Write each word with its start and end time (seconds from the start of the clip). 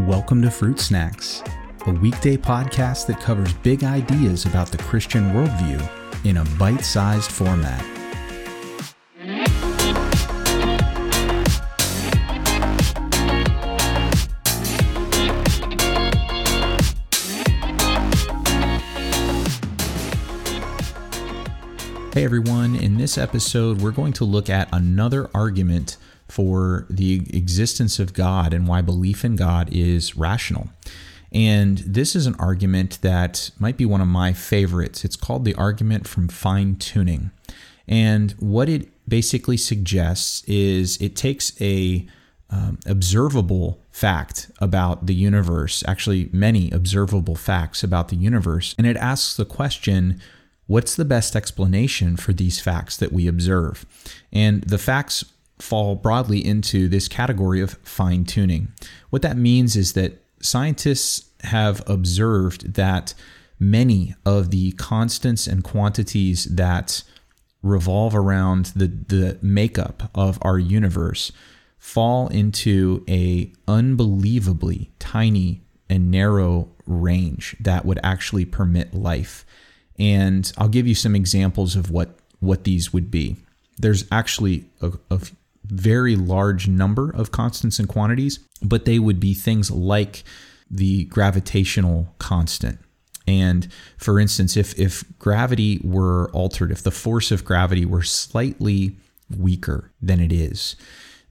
Welcome 0.00 0.42
to 0.42 0.50
Fruit 0.50 0.78
Snacks, 0.78 1.42
a 1.86 1.90
weekday 1.90 2.36
podcast 2.36 3.06
that 3.06 3.18
covers 3.18 3.54
big 3.54 3.82
ideas 3.82 4.44
about 4.44 4.70
the 4.70 4.76
Christian 4.76 5.30
worldview 5.30 5.82
in 6.26 6.36
a 6.36 6.44
bite 6.58 6.84
sized 6.84 7.32
format. 7.32 7.80
Hey 22.12 22.22
everyone, 22.22 22.76
in 22.76 22.98
this 22.98 23.16
episode, 23.16 23.80
we're 23.80 23.92
going 23.92 24.12
to 24.12 24.26
look 24.26 24.50
at 24.50 24.68
another 24.72 25.30
argument 25.34 25.96
for 26.28 26.86
the 26.90 27.26
existence 27.32 27.98
of 27.98 28.12
God 28.12 28.52
and 28.52 28.66
why 28.66 28.82
belief 28.82 29.24
in 29.24 29.36
God 29.36 29.68
is 29.72 30.16
rational. 30.16 30.68
And 31.32 31.78
this 31.78 32.16
is 32.16 32.26
an 32.26 32.36
argument 32.38 32.98
that 33.02 33.50
might 33.58 33.76
be 33.76 33.84
one 33.84 34.00
of 34.00 34.08
my 34.08 34.32
favorites. 34.32 35.04
It's 35.04 35.16
called 35.16 35.44
the 35.44 35.54
argument 35.54 36.06
from 36.08 36.28
fine 36.28 36.76
tuning. 36.76 37.30
And 37.88 38.32
what 38.38 38.68
it 38.68 38.88
basically 39.08 39.56
suggests 39.56 40.42
is 40.44 41.00
it 41.00 41.16
takes 41.16 41.60
a 41.60 42.06
um, 42.50 42.78
observable 42.86 43.80
fact 43.90 44.50
about 44.60 45.06
the 45.06 45.14
universe, 45.14 45.82
actually, 45.86 46.28
many 46.32 46.70
observable 46.70 47.34
facts 47.34 47.82
about 47.82 48.08
the 48.08 48.16
universe, 48.16 48.74
and 48.78 48.86
it 48.86 48.96
asks 48.96 49.36
the 49.36 49.44
question 49.44 50.20
what's 50.68 50.96
the 50.96 51.04
best 51.04 51.36
explanation 51.36 52.16
for 52.16 52.32
these 52.32 52.60
facts 52.60 52.96
that 52.96 53.12
we 53.12 53.26
observe? 53.28 53.86
And 54.32 54.62
the 54.64 54.78
facts 54.78 55.24
fall 55.58 55.94
broadly 55.94 56.44
into 56.44 56.88
this 56.88 57.08
category 57.08 57.60
of 57.60 57.72
fine 57.82 58.24
tuning. 58.24 58.72
What 59.10 59.22
that 59.22 59.36
means 59.36 59.76
is 59.76 59.94
that 59.94 60.22
scientists 60.40 61.30
have 61.44 61.82
observed 61.88 62.74
that 62.74 63.14
many 63.58 64.14
of 64.24 64.50
the 64.50 64.72
constants 64.72 65.46
and 65.46 65.64
quantities 65.64 66.44
that 66.44 67.02
revolve 67.62 68.14
around 68.14 68.66
the, 68.76 68.86
the 68.86 69.38
makeup 69.42 70.10
of 70.14 70.38
our 70.42 70.58
universe 70.58 71.32
fall 71.78 72.28
into 72.28 73.04
a 73.08 73.52
unbelievably 73.66 74.90
tiny 74.98 75.62
and 75.88 76.10
narrow 76.10 76.68
range 76.86 77.56
that 77.60 77.84
would 77.84 77.98
actually 78.02 78.44
permit 78.44 78.94
life. 78.94 79.44
And 79.98 80.50
I'll 80.58 80.68
give 80.68 80.86
you 80.86 80.94
some 80.94 81.16
examples 81.16 81.76
of 81.76 81.90
what 81.90 82.18
what 82.40 82.64
these 82.64 82.92
would 82.92 83.10
be. 83.10 83.36
There's 83.78 84.04
actually 84.12 84.66
a, 84.82 84.92
a 85.10 85.20
very 85.68 86.16
large 86.16 86.68
number 86.68 87.10
of 87.10 87.32
constants 87.32 87.78
and 87.78 87.88
quantities, 87.88 88.38
but 88.62 88.84
they 88.84 88.98
would 88.98 89.20
be 89.20 89.34
things 89.34 89.70
like 89.70 90.24
the 90.70 91.04
gravitational 91.04 92.14
constant. 92.18 92.78
And 93.26 93.68
for 93.96 94.20
instance, 94.20 94.56
if, 94.56 94.78
if 94.78 95.04
gravity 95.18 95.80
were 95.82 96.30
altered, 96.32 96.70
if 96.70 96.82
the 96.82 96.90
force 96.90 97.30
of 97.30 97.44
gravity 97.44 97.84
were 97.84 98.02
slightly 98.02 98.96
weaker 99.36 99.90
than 100.00 100.20
it 100.20 100.32
is, 100.32 100.76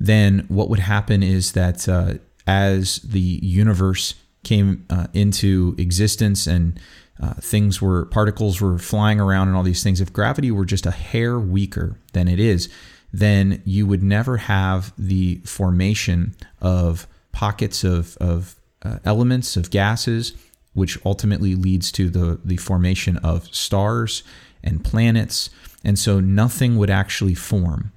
then 0.00 0.44
what 0.48 0.68
would 0.68 0.80
happen 0.80 1.22
is 1.22 1.52
that 1.52 1.88
uh, 1.88 2.14
as 2.46 2.96
the 2.96 3.20
universe 3.20 4.14
came 4.42 4.84
uh, 4.90 5.06
into 5.14 5.74
existence 5.78 6.46
and 6.46 6.78
uh, 7.22 7.34
things 7.34 7.80
were 7.80 8.06
particles 8.06 8.60
were 8.60 8.78
flying 8.78 9.20
around 9.20 9.48
and 9.48 9.56
all 9.56 9.62
these 9.62 9.82
things 9.82 10.00
if 10.00 10.12
gravity 10.12 10.50
were 10.50 10.64
just 10.64 10.84
a 10.84 10.90
hair 10.90 11.38
weaker 11.38 11.98
than 12.12 12.28
it 12.28 12.40
is 12.40 12.68
then 13.14 13.62
you 13.64 13.86
would 13.86 14.02
never 14.02 14.38
have 14.38 14.92
the 14.98 15.36
formation 15.44 16.34
of 16.60 17.06
pockets 17.30 17.84
of, 17.84 18.16
of 18.16 18.56
uh, 18.82 18.98
elements, 19.04 19.56
of 19.56 19.70
gases, 19.70 20.32
which 20.72 20.98
ultimately 21.04 21.54
leads 21.54 21.92
to 21.92 22.10
the, 22.10 22.40
the 22.44 22.56
formation 22.56 23.16
of 23.18 23.46
stars 23.54 24.24
and 24.64 24.84
planets. 24.84 25.48
And 25.84 25.96
so 25.96 26.18
nothing 26.18 26.76
would 26.76 26.90
actually 26.90 27.34
form. 27.36 27.92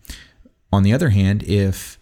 On 0.72 0.84
the 0.84 0.94
other 0.94 1.10
hand, 1.10 1.42
if 1.44 1.98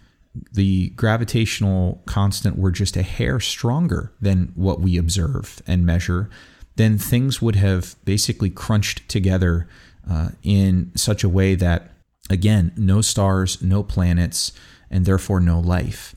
the 0.52 0.90
gravitational 0.90 2.02
constant 2.06 2.58
were 2.58 2.72
just 2.72 2.98
a 2.98 3.02
hair 3.02 3.40
stronger 3.40 4.12
than 4.20 4.52
what 4.56 4.82
we 4.82 4.98
observe 4.98 5.62
and 5.66 5.86
measure, 5.86 6.30
then 6.76 6.98
things 6.98 7.42
would 7.42 7.56
have 7.56 7.96
basically 8.04 8.50
crunched 8.50 9.08
together 9.08 9.70
uh, 10.10 10.30
in 10.44 10.92
such 10.96 11.24
a 11.24 11.30
way 11.30 11.56
that 11.56 11.95
Again, 12.30 12.72
no 12.76 13.02
stars, 13.02 13.62
no 13.62 13.84
planets, 13.84 14.52
and 14.90 15.06
therefore 15.06 15.40
no 15.40 15.60
life. 15.60 16.16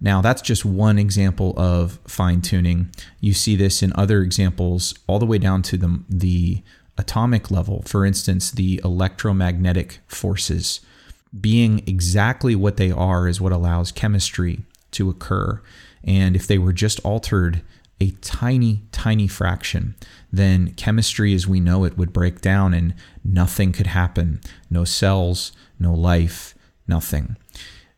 Now, 0.00 0.20
that's 0.20 0.42
just 0.42 0.64
one 0.64 0.98
example 0.98 1.54
of 1.56 1.98
fine 2.06 2.40
tuning. 2.40 2.90
You 3.20 3.34
see 3.34 3.56
this 3.56 3.82
in 3.82 3.92
other 3.96 4.22
examples, 4.22 4.94
all 5.06 5.18
the 5.18 5.26
way 5.26 5.38
down 5.38 5.62
to 5.62 5.76
the, 5.76 6.02
the 6.08 6.62
atomic 6.96 7.50
level. 7.50 7.82
For 7.86 8.04
instance, 8.04 8.50
the 8.50 8.80
electromagnetic 8.84 9.98
forces. 10.06 10.80
Being 11.38 11.82
exactly 11.86 12.54
what 12.54 12.76
they 12.76 12.90
are 12.90 13.26
is 13.26 13.40
what 13.40 13.52
allows 13.52 13.92
chemistry 13.92 14.60
to 14.92 15.10
occur. 15.10 15.60
And 16.04 16.36
if 16.36 16.46
they 16.46 16.58
were 16.58 16.72
just 16.72 17.00
altered 17.00 17.62
a 18.00 18.10
tiny, 18.20 18.82
tiny 18.92 19.26
fraction, 19.26 19.96
then 20.32 20.72
chemistry 20.72 21.34
as 21.34 21.46
we 21.46 21.60
know 21.60 21.84
it 21.84 21.96
would 21.96 22.12
break 22.12 22.40
down 22.40 22.74
and 22.74 22.94
nothing 23.24 23.72
could 23.72 23.86
happen. 23.86 24.40
No 24.70 24.84
cells, 24.84 25.52
no 25.78 25.94
life, 25.94 26.54
nothing. 26.86 27.36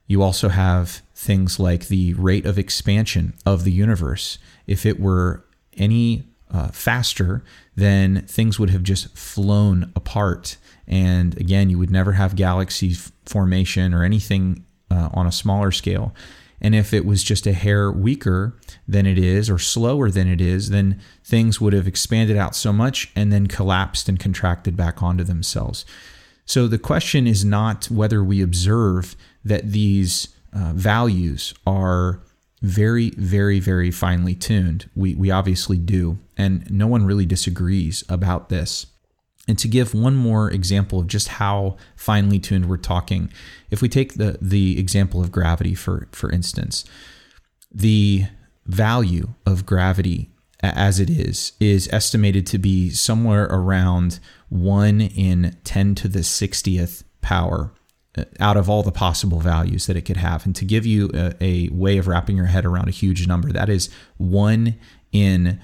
You 0.06 0.22
also 0.22 0.48
have 0.48 1.02
things 1.14 1.58
like 1.58 1.88
the 1.88 2.14
rate 2.14 2.46
of 2.46 2.58
expansion 2.58 3.34
of 3.44 3.64
the 3.64 3.72
universe. 3.72 4.38
If 4.66 4.86
it 4.86 4.98
were 4.98 5.44
any 5.76 6.24
uh, 6.50 6.68
faster, 6.68 7.44
then 7.76 8.22
things 8.26 8.58
would 8.58 8.70
have 8.70 8.82
just 8.82 9.16
flown 9.16 9.92
apart. 9.94 10.56
And 10.86 11.36
again, 11.38 11.70
you 11.70 11.78
would 11.78 11.90
never 11.90 12.12
have 12.12 12.34
galaxy 12.36 12.94
formation 13.24 13.94
or 13.94 14.02
anything 14.02 14.64
uh, 14.90 15.10
on 15.12 15.26
a 15.26 15.32
smaller 15.32 15.70
scale. 15.70 16.14
And 16.60 16.74
if 16.74 16.92
it 16.92 17.06
was 17.06 17.22
just 17.22 17.46
a 17.46 17.52
hair 17.52 17.90
weaker 17.90 18.54
than 18.86 19.06
it 19.06 19.18
is 19.18 19.48
or 19.48 19.58
slower 19.58 20.10
than 20.10 20.28
it 20.28 20.40
is, 20.40 20.70
then 20.70 21.00
things 21.24 21.60
would 21.60 21.72
have 21.72 21.88
expanded 21.88 22.36
out 22.36 22.54
so 22.54 22.72
much 22.72 23.10
and 23.16 23.32
then 23.32 23.46
collapsed 23.46 24.08
and 24.08 24.18
contracted 24.20 24.76
back 24.76 25.02
onto 25.02 25.24
themselves. 25.24 25.84
So 26.44 26.66
the 26.66 26.78
question 26.78 27.26
is 27.26 27.44
not 27.44 27.86
whether 27.90 28.22
we 28.22 28.42
observe 28.42 29.16
that 29.44 29.72
these 29.72 30.28
uh, 30.52 30.72
values 30.74 31.54
are 31.66 32.20
very, 32.60 33.10
very, 33.10 33.60
very 33.60 33.90
finely 33.90 34.34
tuned. 34.34 34.90
We, 34.94 35.14
we 35.14 35.30
obviously 35.30 35.78
do. 35.78 36.18
And 36.36 36.70
no 36.70 36.86
one 36.86 37.06
really 37.06 37.24
disagrees 37.26 38.04
about 38.08 38.48
this. 38.48 38.86
And 39.50 39.58
to 39.58 39.66
give 39.66 39.94
one 39.94 40.14
more 40.14 40.48
example 40.48 41.00
of 41.00 41.08
just 41.08 41.26
how 41.26 41.76
finely 41.96 42.38
tuned 42.38 42.68
we're 42.68 42.76
talking, 42.76 43.32
if 43.68 43.82
we 43.82 43.88
take 43.88 44.14
the, 44.14 44.38
the 44.40 44.78
example 44.78 45.20
of 45.20 45.32
gravity, 45.32 45.74
for, 45.74 46.06
for 46.12 46.30
instance, 46.30 46.84
the 47.68 48.26
value 48.64 49.30
of 49.44 49.66
gravity 49.66 50.30
as 50.60 51.00
it 51.00 51.10
is 51.10 51.54
is 51.58 51.88
estimated 51.92 52.46
to 52.46 52.58
be 52.58 52.90
somewhere 52.90 53.46
around 53.46 54.20
1 54.50 55.00
in 55.00 55.56
10 55.64 55.96
to 55.96 56.06
the 56.06 56.20
60th 56.20 57.02
power 57.20 57.72
uh, 58.16 58.22
out 58.38 58.56
of 58.56 58.70
all 58.70 58.84
the 58.84 58.92
possible 58.92 59.40
values 59.40 59.86
that 59.86 59.96
it 59.96 60.02
could 60.02 60.18
have. 60.18 60.46
And 60.46 60.54
to 60.54 60.64
give 60.64 60.86
you 60.86 61.10
a, 61.12 61.34
a 61.40 61.68
way 61.70 61.98
of 61.98 62.06
wrapping 62.06 62.36
your 62.36 62.46
head 62.46 62.64
around 62.64 62.86
a 62.86 62.92
huge 62.92 63.26
number, 63.26 63.50
that 63.50 63.68
is 63.68 63.90
1 64.18 64.76
in 65.10 65.60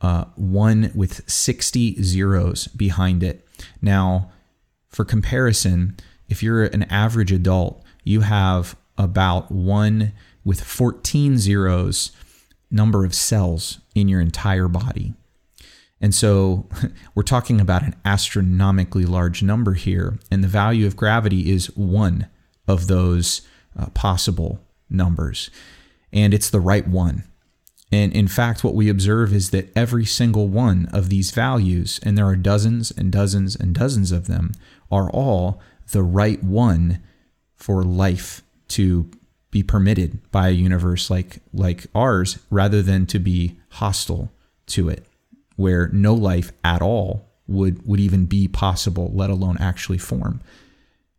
uh, 0.00 0.24
one 0.36 0.92
with 0.94 1.28
60 1.28 2.02
zeros 2.02 2.68
behind 2.68 3.22
it. 3.22 3.46
Now, 3.82 4.30
for 4.88 5.04
comparison, 5.04 5.96
if 6.28 6.42
you're 6.42 6.64
an 6.64 6.84
average 6.84 7.32
adult, 7.32 7.82
you 8.04 8.20
have 8.20 8.76
about 8.96 9.50
one 9.50 10.12
with 10.44 10.60
14 10.60 11.38
zeros 11.38 12.12
number 12.70 13.04
of 13.04 13.14
cells 13.14 13.80
in 13.94 14.08
your 14.08 14.20
entire 14.20 14.68
body. 14.68 15.14
And 16.00 16.14
so 16.14 16.68
we're 17.14 17.22
talking 17.22 17.60
about 17.60 17.82
an 17.82 17.96
astronomically 18.04 19.04
large 19.04 19.42
number 19.42 19.74
here, 19.74 20.18
and 20.30 20.42
the 20.42 20.48
value 20.48 20.86
of 20.86 20.96
gravity 20.96 21.50
is 21.50 21.74
one 21.76 22.28
of 22.66 22.86
those 22.86 23.42
uh, 23.78 23.86
possible 23.90 24.60
numbers. 24.88 25.50
And 26.12 26.32
it's 26.32 26.50
the 26.50 26.60
right 26.60 26.86
one. 26.86 27.24
And 27.90 28.12
in 28.12 28.28
fact, 28.28 28.62
what 28.62 28.74
we 28.74 28.88
observe 28.88 29.32
is 29.32 29.50
that 29.50 29.74
every 29.76 30.04
single 30.04 30.48
one 30.48 30.88
of 30.92 31.08
these 31.08 31.30
values, 31.30 31.98
and 32.02 32.18
there 32.18 32.26
are 32.26 32.36
dozens 32.36 32.90
and 32.90 33.10
dozens 33.10 33.56
and 33.56 33.74
dozens 33.74 34.12
of 34.12 34.26
them, 34.26 34.52
are 34.90 35.10
all 35.10 35.60
the 35.92 36.02
right 36.02 36.42
one 36.42 37.02
for 37.54 37.82
life 37.82 38.42
to 38.68 39.10
be 39.50 39.62
permitted 39.62 40.30
by 40.30 40.48
a 40.48 40.52
universe 40.52 41.08
like 41.08 41.38
like 41.54 41.86
ours 41.94 42.38
rather 42.50 42.82
than 42.82 43.06
to 43.06 43.18
be 43.18 43.58
hostile 43.70 44.30
to 44.66 44.90
it 44.90 45.06
where 45.56 45.88
no 45.88 46.14
life 46.14 46.52
at 46.62 46.82
all 46.82 47.26
would 47.46 47.86
would 47.86 47.98
even 47.98 48.26
be 48.26 48.46
possible 48.46 49.10
let 49.14 49.30
alone 49.30 49.56
actually 49.58 49.98
form. 49.98 50.40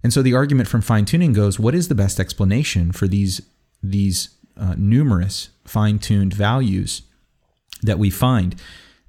And 0.04 0.14
so 0.14 0.22
the 0.22 0.36
argument 0.36 0.70
from 0.70 0.82
fine 0.82 1.06
tuning 1.06 1.34
goes 1.34 1.60
what 1.60 1.76
is 1.76 1.88
the 1.88 1.96
best 1.96 2.20
explanation 2.20 2.92
for 2.92 3.08
these 3.08 3.42
these 3.82 4.30
uh, 4.60 4.76
numerous 4.78 5.50
fine 5.66 6.00
tuned 6.00 6.34
values 6.34 7.04
that 7.82 8.00
we 8.00 8.10
find, 8.10 8.56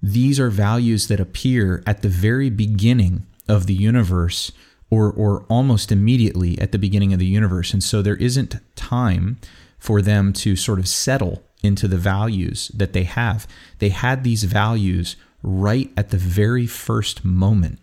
these 0.03 0.41
are 0.41 0.51
values 0.51 1.09
that 1.09 1.21
appear 1.21 1.83
at 1.87 2.03
the 2.03 2.09
very 2.09 2.51
beginning 2.51 3.27
of 3.49 3.67
the 3.67 3.75
universe 3.75 4.53
or, 4.91 5.11
or 5.11 5.45
almost 5.49 5.93
immediately 5.93 6.59
at 6.59 6.73
the 6.73 6.79
beginning 6.79 7.13
of 7.13 7.19
the 7.19 7.27
universe. 7.27 7.73
And 7.73 7.83
so 7.83 8.03
there 8.03 8.17
isn't 8.17 8.57
time 8.77 9.39
for 9.79 10.03
them 10.03 10.33
to 10.35 10.57
sort 10.57 10.79
of 10.79 10.89
settle 10.89 11.43
into 11.63 11.87
the 11.87 11.97
values 11.97 12.69
that 12.69 12.93
they 12.93 13.05
have. 13.05 13.47
They 13.79 13.91
had 13.91 14.25
these 14.25 14.45
values 14.45 15.17
right 15.43 15.91
at 15.97 16.11
the 16.11 16.17
very 16.17 16.67
first 16.67 17.25
moment 17.25 17.79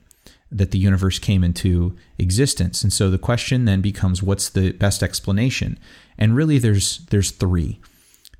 that 0.51 0.71
the 0.71 0.77
universe 0.77 1.19
came 1.19 1.43
into 1.43 1.95
existence. 2.17 2.83
And 2.83 2.93
so 2.93 3.09
the 3.09 3.17
question 3.17 3.65
then 3.65 3.81
becomes 3.81 4.23
what's 4.23 4.49
the 4.49 4.71
best 4.71 5.03
explanation? 5.03 5.77
And 6.17 6.35
really 6.35 6.57
there's 6.57 6.99
there's 7.09 7.31
three. 7.31 7.79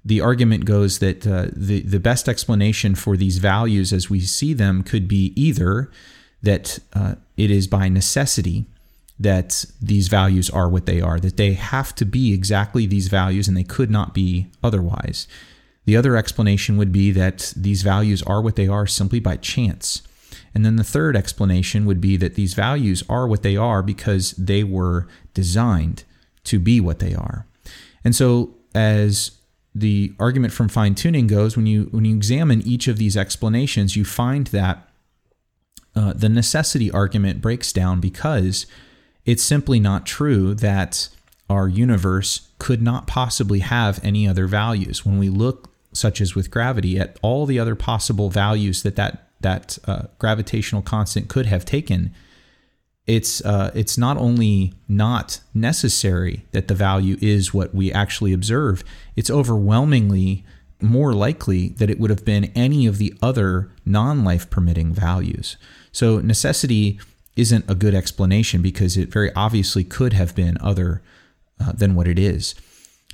The 0.06 0.22
argument 0.22 0.66
goes 0.66 1.00
that 1.00 1.28
uh, 1.28 1.48
the 1.54 1.82
the 1.82 2.00
best 2.00 2.30
explanation 2.30 2.96
for 2.96 3.18
these 3.18 3.40
values 3.40 3.92
as 3.92 4.10
we 4.10 4.22
see 4.22 4.54
them 4.54 4.84
could 4.84 5.08
be 5.08 5.34
either 5.36 5.92
that 6.42 6.80
uh, 6.94 7.16
it 7.36 7.52
is 7.52 7.68
by 7.68 7.90
necessity 7.90 8.66
that 9.20 9.66
these 9.82 10.08
values 10.08 10.50
are 10.50 10.70
what 10.70 10.86
they 10.86 11.02
are, 11.02 11.20
that 11.20 11.38
they 11.38 11.54
have 11.54 11.94
to 11.96 12.06
be 12.06 12.34
exactly 12.34 12.86
these 12.86 13.08
values 13.08 13.48
and 13.48 13.58
they 13.58 13.64
could 13.64 13.90
not 13.90 14.14
be 14.14 14.48
otherwise. 14.64 15.28
The 15.86 15.98
other 15.98 16.16
explanation 16.16 16.78
would 16.78 16.92
be 16.92 17.12
that 17.12 17.54
these 17.56 17.82
values 17.82 18.22
are 18.24 18.42
what 18.42 18.56
they 18.56 18.68
are 18.68 18.86
simply 18.86 19.20
by 19.20 19.38
chance. 19.38 20.04
And 20.58 20.66
then 20.66 20.76
the 20.76 20.84
third 20.84 21.16
explanation 21.16 21.86
would 21.86 22.02
be 22.02 22.18
that 22.18 22.34
these 22.34 22.56
values 22.56 23.04
are 23.08 23.28
what 23.28 23.44
they 23.44 23.56
are 23.56 23.84
because 23.84 24.32
they 24.32 24.64
were 24.64 25.08
designed 25.36 26.04
to 26.46 26.58
be 26.58 26.82
what 26.82 26.98
they 26.98 27.14
are. 27.14 27.46
And 28.04 28.16
so, 28.16 28.56
as 28.74 29.38
the 29.76 30.14
argument 30.20 30.54
from 30.54 30.68
fine 30.68 30.96
tuning 30.96 31.28
goes, 31.28 31.56
when 31.56 31.68
you 31.68 31.90
when 31.92 32.06
you 32.06 32.16
examine 32.16 32.64
each 32.66 32.88
of 32.88 32.98
these 32.98 33.16
explanations, 33.16 33.96
you 33.96 34.04
find 34.04 34.48
that 34.48 34.90
uh, 35.96 36.14
the 36.14 36.28
necessity 36.28 36.90
argument 36.90 37.40
breaks 37.40 37.72
down 37.72 38.00
because 38.00 38.66
it's 39.26 39.44
simply 39.44 39.80
not 39.80 40.08
true 40.08 40.56
that 40.56 41.08
our 41.52 41.68
universe 41.68 42.50
could 42.58 42.82
not 42.82 43.06
possibly 43.06 43.60
have 43.60 44.04
any 44.04 44.28
other 44.28 44.48
values. 44.48 45.06
When 45.06 45.20
we 45.20 45.30
look, 45.30 45.70
such 45.94 46.20
as 46.20 46.34
with 46.34 46.50
gravity, 46.50 46.98
at 46.98 47.20
all 47.22 47.46
the 47.46 47.60
other 47.60 47.76
possible 47.76 48.32
values 48.32 48.82
that 48.82 48.96
that, 48.96 49.27
that 49.42 49.78
uh, 49.86 50.04
gravitational 50.20 50.82
constant 50.82 51.28
could 51.28 51.46
have 51.46 51.66
taken, 51.66 52.14
it's 53.06 53.44
uh, 53.46 53.72
it's 53.74 53.98
not 53.98 54.18
only 54.18 54.74
not 54.88 55.40
necessary 55.54 56.46
that 56.52 56.68
the 56.68 56.76
value 56.76 57.18
is 57.22 57.54
what 57.54 57.74
we 57.74 57.92
actually 57.92 58.34
observe. 58.34 58.84
It's 59.16 59.32
overwhelmingly 59.32 60.44
more 60.82 61.14
likely 61.14 61.70
that 61.70 61.90
it 61.90 62.00
would 62.00 62.10
have 62.10 62.26
been 62.26 62.52
any 62.56 62.86
of 62.86 62.98
the 62.98 63.14
other 63.22 63.72
non-life 63.86 64.50
permitting 64.50 64.94
values. 64.94 65.58
So 65.92 66.20
necessity 66.20 67.00
isn't 67.36 67.70
a 67.70 67.76
good 67.76 67.96
explanation 67.96 68.62
because 68.62 68.98
it 68.98 69.12
very 69.12 69.32
obviously 69.34 69.84
could 69.84 70.14
have 70.14 70.36
been 70.36 70.58
other 70.60 71.02
uh, 71.60 71.72
than 71.72 71.96
what 71.96 72.08
it 72.08 72.20
is. 72.20 72.56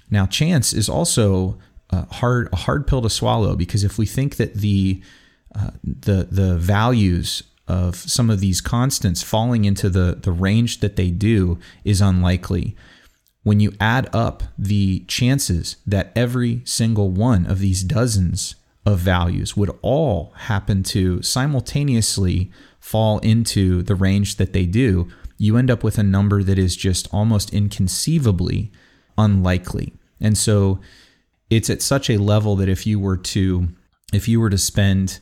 Now, 0.09 0.25
chance 0.25 0.73
is 0.73 0.89
also 0.89 1.57
a 1.89 2.11
hard 2.15 2.49
a 2.51 2.57
hard 2.57 2.87
pill 2.87 3.01
to 3.01 3.09
swallow 3.09 3.55
because 3.55 3.83
if 3.83 3.97
we 3.97 4.05
think 4.05 4.37
that 4.37 4.55
the 4.55 5.01
the 5.83 6.27
the 6.29 6.57
values 6.57 7.43
of 7.67 7.95
some 7.95 8.29
of 8.29 8.39
these 8.39 8.61
constants 8.61 9.23
falling 9.23 9.65
into 9.65 9.89
the 9.89 10.17
the 10.21 10.31
range 10.31 10.79
that 10.79 10.95
they 10.95 11.09
do 11.09 11.57
is 11.83 12.01
unlikely. 12.01 12.75
When 13.43 13.59
you 13.59 13.73
add 13.79 14.09
up 14.13 14.43
the 14.57 14.99
chances 15.07 15.75
that 15.85 16.11
every 16.15 16.61
single 16.65 17.09
one 17.09 17.45
of 17.45 17.59
these 17.59 17.83
dozens 17.83 18.55
of 18.85 18.99
values 18.99 19.55
would 19.55 19.71
all 19.81 20.33
happen 20.35 20.83
to 20.83 21.21
simultaneously 21.21 22.51
fall 22.79 23.19
into 23.19 23.81
the 23.83 23.95
range 23.95 24.35
that 24.37 24.53
they 24.53 24.65
do, 24.65 25.09
you 25.37 25.57
end 25.57 25.71
up 25.71 25.83
with 25.83 25.97
a 25.97 26.03
number 26.03 26.43
that 26.43 26.57
is 26.57 26.75
just 26.75 27.07
almost 27.13 27.53
inconceivably 27.53 28.71
unlikely. 29.17 29.93
And 30.19 30.37
so 30.37 30.79
it's 31.49 31.69
at 31.69 31.81
such 31.81 32.09
a 32.09 32.17
level 32.17 32.55
that 32.57 32.69
if 32.69 32.87
you 32.87 32.99
were 32.99 33.17
to 33.17 33.69
if 34.13 34.27
you 34.27 34.39
were 34.39 34.49
to 34.49 34.57
spend 34.57 35.19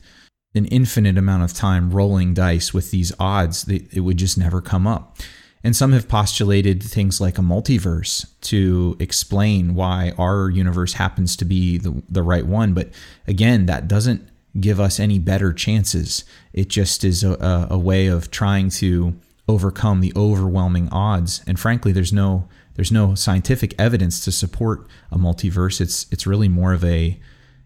an 0.54 0.66
infinite 0.66 1.16
amount 1.16 1.42
of 1.42 1.54
time 1.54 1.90
rolling 1.90 2.34
dice 2.34 2.74
with 2.74 2.90
these 2.90 3.12
odds, 3.18 3.66
it 3.68 4.00
would 4.00 4.18
just 4.18 4.36
never 4.36 4.60
come 4.60 4.86
up. 4.86 5.16
And 5.64 5.76
some 5.76 5.92
have 5.92 6.08
postulated 6.08 6.82
things 6.82 7.20
like 7.20 7.38
a 7.38 7.42
multiverse 7.42 8.26
to 8.42 8.96
explain 8.98 9.74
why 9.74 10.12
our 10.18 10.50
universe 10.50 10.94
happens 10.94 11.36
to 11.36 11.44
be 11.44 11.78
the, 11.78 12.02
the 12.08 12.22
right 12.22 12.46
one. 12.46 12.74
But 12.74 12.90
again, 13.28 13.66
that 13.66 13.86
doesn't 13.86 14.28
give 14.60 14.80
us 14.80 14.98
any 14.98 15.18
better 15.18 15.52
chances. 15.52 16.24
It 16.52 16.68
just 16.68 17.04
is 17.04 17.22
a, 17.22 17.68
a, 17.70 17.78
way 17.78 18.06
of 18.08 18.30
trying 18.30 18.70
to 18.70 19.16
overcome 19.48 20.00
the 20.00 20.12
overwhelming 20.16 20.88
odds. 20.90 21.42
And 21.46 21.58
frankly, 21.58 21.92
there's 21.92 22.12
no 22.12 22.48
there's 22.74 22.92
no 22.92 23.14
scientific 23.14 23.74
evidence 23.78 24.24
to 24.24 24.32
support 24.32 24.86
a 25.10 25.18
multiverse. 25.18 25.80
It's 25.80 26.06
it's 26.10 26.26
really 26.26 26.48
more 26.48 26.72
of 26.72 26.84
a 26.84 27.18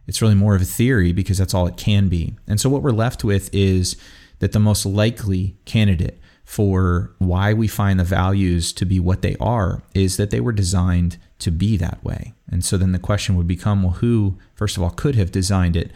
it's 0.06 0.22
really 0.22 0.34
more 0.34 0.54
of 0.54 0.62
a 0.62 0.66
theory 0.66 1.12
because 1.12 1.38
that's 1.38 1.54
all 1.54 1.66
it 1.66 1.76
can 1.76 2.08
be. 2.08 2.34
And 2.46 2.60
so 2.60 2.70
what 2.70 2.82
we're 2.82 2.90
left 2.90 3.24
with 3.24 3.52
is 3.52 3.96
that 4.38 4.52
the 4.52 4.60
most 4.60 4.86
likely 4.86 5.56
candidate 5.64 6.20
for 6.44 7.12
why 7.18 7.52
we 7.52 7.66
find 7.66 7.98
the 7.98 8.04
values 8.04 8.72
to 8.72 8.84
be 8.84 9.00
what 9.00 9.22
they 9.22 9.36
are 9.40 9.82
is 9.94 10.16
that 10.16 10.30
they 10.30 10.40
were 10.40 10.52
designed 10.52 11.18
to 11.40 11.50
be 11.50 11.76
that 11.76 12.02
way. 12.04 12.34
And 12.48 12.64
so 12.64 12.76
then 12.76 12.92
the 12.92 12.98
question 12.98 13.36
would 13.36 13.48
become 13.48 13.82
well, 13.82 13.94
who, 13.94 14.38
first 14.54 14.76
of 14.76 14.82
all, 14.82 14.90
could 14.90 15.16
have 15.16 15.32
designed 15.32 15.76
it? 15.76 15.90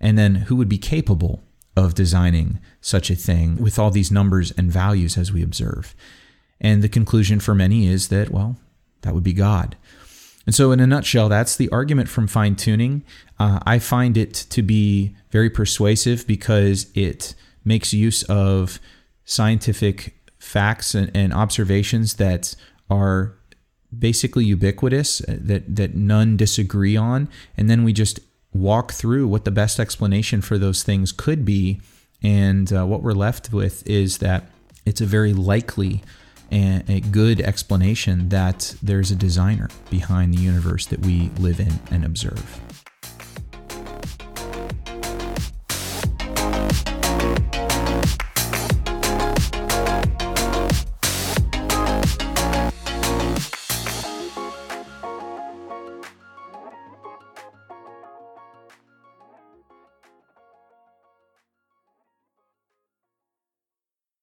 And 0.00 0.16
then 0.16 0.34
who 0.34 0.56
would 0.56 0.68
be 0.68 0.78
capable 0.78 1.42
of 1.76 1.94
designing 1.94 2.58
such 2.80 3.10
a 3.10 3.14
thing 3.14 3.56
with 3.56 3.78
all 3.78 3.90
these 3.90 4.10
numbers 4.10 4.50
and 4.52 4.70
values 4.70 5.18
as 5.18 5.30
we 5.30 5.42
observe? 5.42 5.94
And 6.60 6.82
the 6.82 6.88
conclusion 6.88 7.38
for 7.38 7.54
many 7.54 7.86
is 7.86 8.08
that, 8.08 8.30
well, 8.30 8.56
that 9.02 9.14
would 9.14 9.22
be 9.22 9.32
God. 9.32 9.76
And 10.46 10.54
so, 10.54 10.72
in 10.72 10.80
a 10.80 10.86
nutshell, 10.86 11.28
that's 11.28 11.56
the 11.56 11.68
argument 11.70 12.08
from 12.08 12.26
fine 12.26 12.56
tuning. 12.56 13.04
Uh, 13.38 13.60
I 13.64 13.78
find 13.78 14.16
it 14.16 14.34
to 14.50 14.62
be 14.62 15.14
very 15.30 15.50
persuasive 15.50 16.26
because 16.26 16.90
it 16.94 17.34
makes 17.64 17.92
use 17.92 18.22
of 18.24 18.80
scientific 19.24 20.16
facts 20.38 20.94
and, 20.94 21.10
and 21.14 21.32
observations 21.32 22.14
that 22.14 22.56
are 22.90 23.34
basically 23.96 24.44
ubiquitous, 24.44 25.20
uh, 25.22 25.36
that, 25.40 25.76
that 25.76 25.94
none 25.94 26.36
disagree 26.36 26.96
on. 26.96 27.28
And 27.56 27.70
then 27.70 27.84
we 27.84 27.92
just 27.92 28.20
walk 28.52 28.92
through 28.92 29.28
what 29.28 29.44
the 29.44 29.50
best 29.50 29.78
explanation 29.78 30.40
for 30.40 30.58
those 30.58 30.82
things 30.82 31.12
could 31.12 31.44
be. 31.44 31.80
And 32.22 32.72
uh, 32.72 32.86
what 32.86 33.02
we're 33.02 33.12
left 33.12 33.52
with 33.52 33.86
is 33.86 34.18
that 34.18 34.50
it's 34.84 35.00
a 35.00 35.06
very 35.06 35.32
likely 35.32 36.02
and 36.52 36.88
a 36.88 37.00
good 37.00 37.40
explanation 37.40 38.28
that 38.28 38.74
there's 38.82 39.10
a 39.10 39.16
designer 39.16 39.68
behind 39.90 40.34
the 40.34 40.38
universe 40.38 40.86
that 40.86 41.00
we 41.00 41.30
live 41.38 41.58
in 41.58 41.80
and 41.90 42.04
observe. 42.04 42.60